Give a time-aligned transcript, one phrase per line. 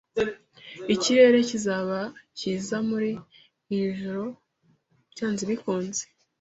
[0.93, 1.99] Ikirere kizaba
[2.37, 3.11] cyiza muri
[3.73, 4.23] iri joro
[5.11, 6.03] byanze bikunze.